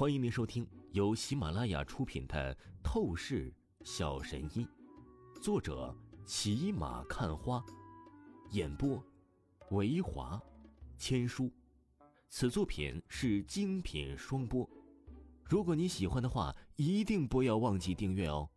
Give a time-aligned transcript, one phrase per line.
[0.00, 3.52] 欢迎您收听由喜马拉雅出品的《透视
[3.84, 4.66] 小神医》，
[5.42, 7.62] 作者骑马看花，
[8.52, 9.04] 演播
[9.72, 10.40] 维华
[10.96, 11.52] 千书。
[12.30, 14.66] 此作品是精品双播。
[15.44, 18.48] 如果你喜欢的话，一定不要忘记订阅哦。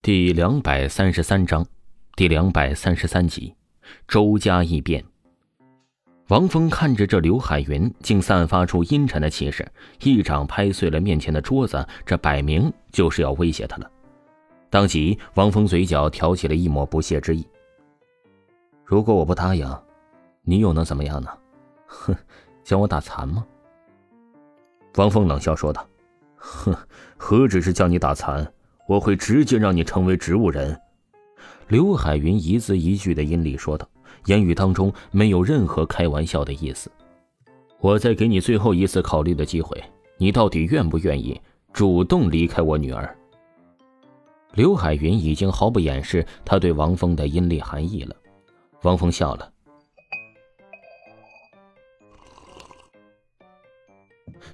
[0.00, 1.68] 第两百三十三章，
[2.16, 3.54] 第两百三十三集，
[4.08, 5.04] 周家异变。
[6.28, 9.64] 王峰看着这刘海云，竟散发出阴沉的气势，
[10.02, 13.88] 一掌拍碎了面前的桌子，这摆明就是要威胁他了。
[14.68, 17.46] 当即，王峰嘴角挑起了一抹不屑之意。
[18.84, 19.72] 如果我不答应，
[20.42, 21.30] 你又能怎么样呢？
[21.86, 22.12] 哼，
[22.64, 23.46] 将我打残吗？
[24.96, 25.86] 王峰冷笑说道
[26.34, 26.74] ：“哼，
[27.16, 28.52] 何止是将你打残，
[28.88, 30.76] 我会直接让你成为植物人。”
[31.68, 33.88] 刘海云一字一句的阴厉说道。
[34.26, 36.90] 言语当中没有任何开玩笑的意思。
[37.80, 39.82] 我再给你最后一次考虑的机会，
[40.16, 41.40] 你到底愿不愿意
[41.72, 43.16] 主动离开我女儿？
[44.54, 48.16] 刘海云已经毫不掩饰他对王峰的阴厉含义了。
[48.82, 49.52] 王峰笑了，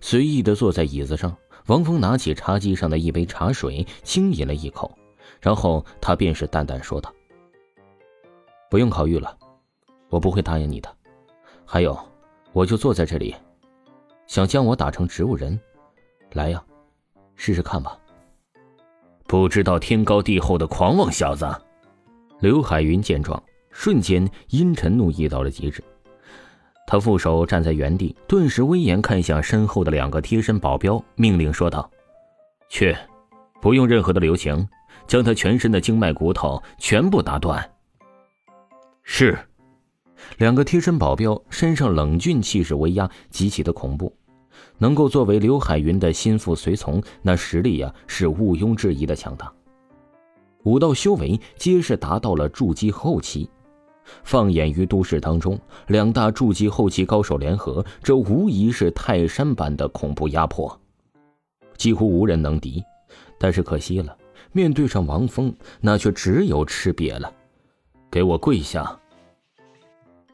[0.01, 1.36] 随意的坐在椅子上。
[1.67, 4.91] 王峰拿起茶几上的一杯茶水，轻饮了一口，
[5.41, 7.14] 然后他便是淡淡说道
[8.69, 9.39] ：“不用考虑了。”
[10.13, 10.95] 我不会答应你的，
[11.65, 11.99] 还有，
[12.53, 13.35] 我就坐在这里，
[14.27, 15.59] 想将我打成植物人，
[16.33, 16.63] 来呀，
[17.35, 17.99] 试试看吧。
[19.27, 21.51] 不知道天高地厚的狂妄小子！
[22.41, 25.83] 刘海云见状，瞬间阴沉怒意到了极致，
[26.87, 31.91] 他负手站在原地，顿时威严看向身后的两个贴身保镖，命令说道
[32.69, 32.95] ：“去，
[33.63, 34.69] 不用任何的留情，
[35.07, 37.67] 将他全身的经脉骨头全部打断。”
[39.05, 39.39] 是。
[40.39, 44.12] 两个贴身保镖身上冷峻气势威压，极其的恐怖。
[44.79, 49.52] 能够作为刘海云的心腹随从，那实力呀是毋庸置疑的强大。
[50.64, 53.48] 武道修为皆是达到了筑基后期。
[54.24, 60.80] 放眼于都市当中，两大筑基后期高手联合，这无疑是泰山般的恐怖压迫，
[61.77, 62.83] 几乎无人能敌。
[63.39, 64.17] 但是可惜了，
[64.52, 67.33] 面对上王峰，那却只有吃瘪了。
[68.11, 68.98] 给我跪下！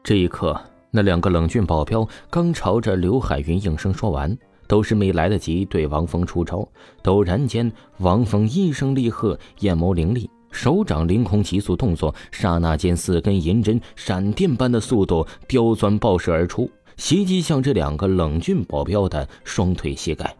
[0.09, 0.59] 这一刻，
[0.89, 6.67] 那两个冷峻保镖刚朝着刘海云应声说完，都是没来得及对王峰出招。
[7.03, 20.35] 陡然间，王峰一声厉喝，眼眸凌厉，手掌凌空急速动作，刹那间，四根银针闪电般的速度刁钻爆射而出，袭击向这两个冷峻保镖的双腿膝盖。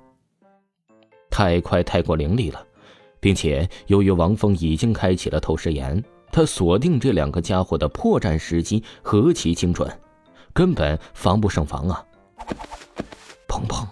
[1.30, 2.59] 太快，太过凌厉了，
[3.19, 6.03] 并且由于王峰已经开启了透视眼。
[6.31, 9.90] 他锁定这两个家伙的破绽时机何其精准，
[10.53, 12.06] 根本防不胜防啊！
[13.47, 13.85] 砰砰！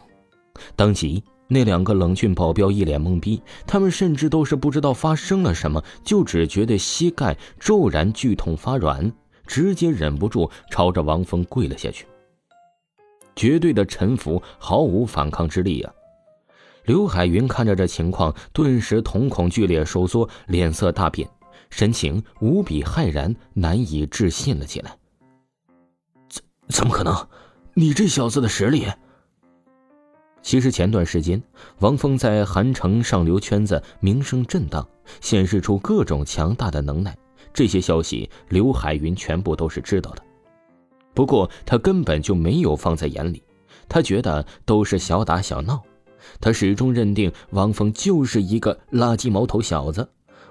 [0.75, 9.11] 当即，那两个冷峻保镖一脸懵逼，他们甚至都是不知道发生了什么，就只觉得膝盖骤然剧痛发软，
[9.45, 12.05] 直接忍不住朝着王峰跪了下去。
[13.35, 15.93] 绝对的臣服，毫无反抗之力啊！
[16.85, 21.27] 刘海云看着这情况，顿时瞳孔剧烈收缩，脸色大变。
[21.69, 24.97] 神情无比骇然，难以置信了起来。
[26.29, 27.27] 怎怎么可能？
[27.73, 28.87] 你这小子的实力？
[30.41, 31.41] 其实前段时间，
[31.79, 34.87] 王峰在韩城上流圈子名声震荡，
[35.19, 37.17] 显示出各种强大的能耐。
[37.53, 40.23] 这些消息，刘海云全部都是知道的。
[41.13, 43.43] 不过他根本就没有放在眼里，
[43.89, 45.83] 他觉得都是小打小闹。
[46.39, 50.07] 他始终认定王峰就是一个垃圾毛头小子。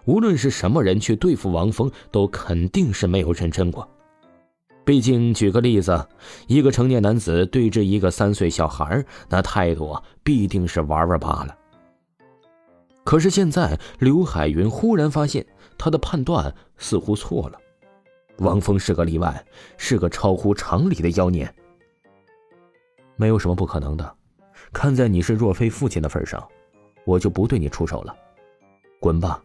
[0.07, 3.89] 无论是什么人去对付王峰，都肯定是没有认真过。
[4.85, 6.07] 毕竟，举个例子，
[6.47, 11.57] 一个成年男子对峙一个三岁小孩，那态度必定是玩玩罢了。
[13.03, 15.45] 可是现在，刘海云忽然发现，
[15.77, 17.59] 他的判断似乎错了。
[18.39, 19.45] 王峰是个例外，
[19.77, 21.53] 是个超乎常理的妖孽。
[23.17, 24.15] 没有什么不可能的，
[24.73, 26.47] 看在你是若飞父亲的份上，
[27.05, 28.15] 我就不对你出手了。
[29.01, 29.43] 滚吧！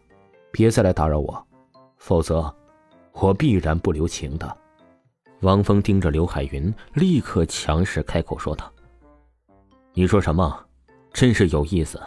[0.52, 1.46] 别再来打扰我，
[1.96, 2.54] 否则
[3.14, 4.56] 我必然不留情的。
[5.40, 8.70] 王峰盯着刘海云，立刻强势开口说道
[9.94, 10.64] ：“你说什么？
[11.12, 12.00] 真是有意思。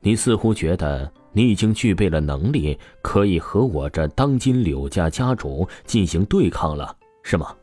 [0.00, 7.54] 你似乎觉得你已经具备了能力，可以和我这当今柳家家主进行对抗了，是吗？”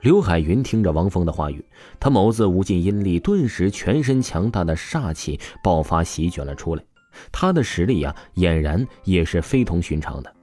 [0.00, 1.64] 刘海云听着王峰的话语，
[2.00, 6.82] 他眸子无尽阴厉，顿时全身强大的煞气爆发，席卷了出来。
[7.30, 10.34] 他的实力呀，俨然也是非同寻常的。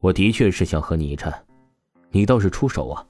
[0.00, 1.44] 我的确是想和你一战，
[2.10, 3.04] 你倒是出手啊！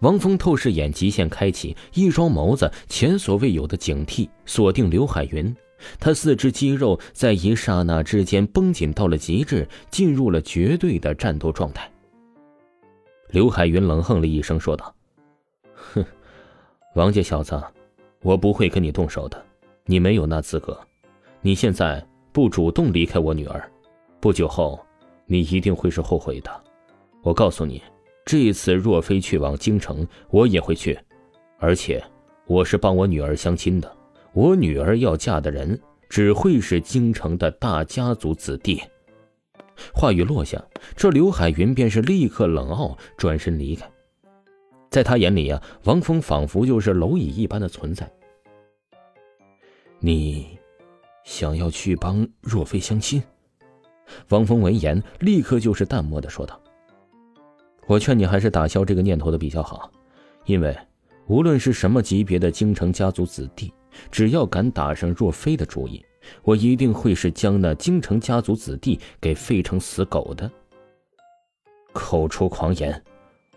[0.00, 5.54] 王峰透视眼极限开启，一双眸子前所未有的警惕锁定刘海云。
[6.00, 11.90] 他四肢肌肉在一刹那之间绷紧到了极致，进入了绝对的战斗状态。
[13.28, 14.94] 刘海云冷哼了一声，说道
[15.94, 16.04] ：“哼，
[16.94, 17.62] 王家小子，
[18.22, 19.44] 我不会跟你动手的，
[19.86, 20.78] 你没有那资格。
[21.40, 23.66] 你现在不主动离开我女儿，
[24.20, 24.78] 不久后，
[25.24, 26.50] 你一定会是后悔的。
[27.22, 27.82] 我告诉你。”
[28.26, 30.98] 这次若非去往京城，我也会去，
[31.60, 32.02] 而且
[32.48, 33.96] 我是帮我女儿相亲的。
[34.32, 38.82] 我女儿要嫁的人只会是京城的大家族子弟。
[39.94, 40.60] 话语落下，
[40.96, 43.88] 这刘海云便是立刻冷傲，转身离开。
[44.90, 48.10] 在他眼里呀，王峰仿佛就是蝼蚁一般的存在。
[49.98, 50.58] 你
[51.24, 53.22] 想要去帮若飞相亲？
[54.28, 56.60] 王峰闻言，立刻就是淡漠的说道。
[57.86, 59.90] 我劝你还是打消这个念头的比较好，
[60.44, 60.76] 因为
[61.26, 63.72] 无论是什么级别的京城家族子弟，
[64.10, 66.04] 只要敢打上若飞的主意，
[66.42, 70.50] 我一定会是将那京城家族子弟给废成死狗的。
[71.92, 73.02] 口出狂言，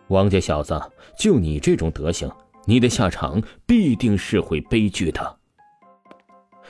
[0.07, 0.79] 王家小子，
[1.17, 2.31] 就你这种德行，
[2.65, 5.38] 你的下场必定是会悲剧的。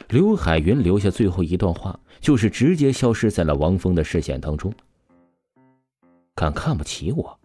[0.07, 4.73] 刘海云留下最后一段话，就是直接消失在了王峰的视线当中。
[6.33, 7.39] 敢看不起我？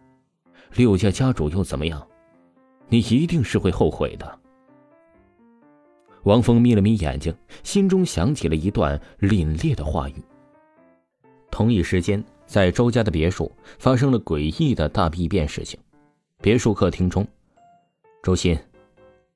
[0.75, 2.07] 六家家主又怎么样？
[2.87, 4.39] 你一定是会后悔的。
[6.23, 10.15] 王峰眯了眯眼睛，心中想起了一段凛冽的话语。
[11.51, 15.79] 同一时间，在周家的别墅发生了诡异的大异变事情。
[16.41, 17.25] 别墅客厅中，
[18.23, 18.59] 周鑫，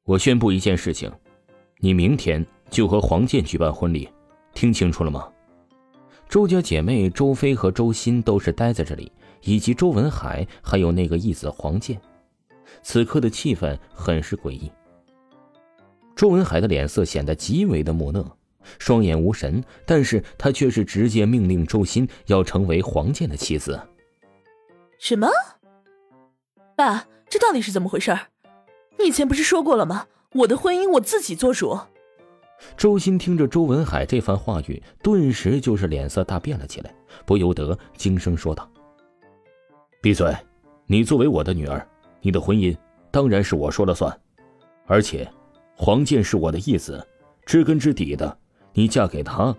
[0.03, 1.11] 我宣布一件事情：
[1.77, 4.09] 你明天就和黄健举办婚礼，
[4.53, 5.27] 听清楚了吗？
[6.27, 9.11] 周家姐妹周飞和周鑫都是待在这里。
[9.43, 11.97] 以及周文海，还有那个义子黄健，
[12.83, 14.69] 此刻的气氛很是诡异。
[16.13, 18.25] 周文海的脸色显得极为的木讷，
[18.77, 23.79] 双眼无神，但是他却是直接命令周鑫要成为黄健的妻子。
[24.99, 25.29] 什么？
[26.75, 28.17] 爸，这到底是怎么回事？
[28.97, 30.07] 你以前不是说过了吗？
[30.33, 31.79] 我的婚姻我自己做主。
[32.75, 36.93] 周鑫听着周文海这番话语，顿时就是脸色大变了起来，
[37.25, 38.69] 不由得惊声说道。
[40.01, 40.35] 闭嘴！
[40.85, 41.87] 你作为我的女儿，
[42.21, 42.75] 你的婚姻
[43.11, 44.17] 当然是我说了算，
[44.87, 45.29] 而且
[45.75, 47.05] 黄健是我的义子，
[47.45, 48.37] 知根知底的，
[48.73, 49.55] 你嫁给他，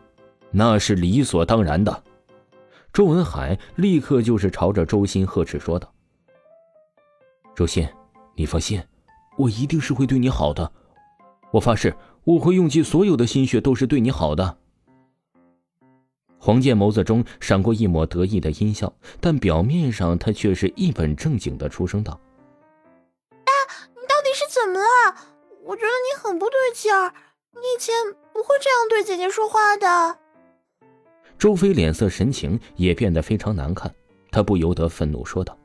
[0.51, 2.03] 那是理所当然的。
[2.93, 5.93] 周文海立刻就是朝着周鑫呵斥说道
[7.55, 7.89] ：“周鑫，
[8.35, 8.83] 你放心，
[9.39, 10.73] 我一定是会对你好的，
[11.53, 11.95] 我发誓，
[12.31, 14.59] 我会用尽所有的心血，都是对你好的。”
[16.39, 22.19] 黄健眸子中闪过一抹得意的阴笑，但表面上他却是一本正经的出声道
[23.31, 23.51] ：“啊，
[23.95, 25.17] 你到底是怎么了？
[25.65, 27.13] 我觉得你很不对劲儿，
[27.53, 27.95] 你以前
[28.33, 30.19] 不会这样对姐姐说话的。”
[31.37, 33.95] 周飞脸色神情也变得非常难看，
[34.31, 35.59] 他不由得愤怒说道：“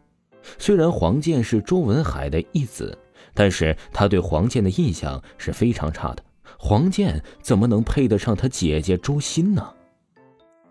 [0.57, 2.97] 虽然黄健是周文海的义子，
[3.33, 6.24] 但是他对黄健的印象是非常差的。
[6.57, 9.73] 黄健怎么能配得上他姐姐周欣呢？”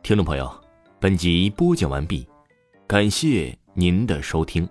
[0.02, 0.50] 听众朋友，
[1.00, 2.26] 本集播讲完毕，
[2.86, 4.68] 感谢您的收听。